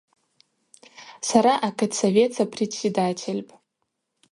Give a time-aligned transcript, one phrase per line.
[1.27, 3.53] Сара акытсовет сапредседательпӏ.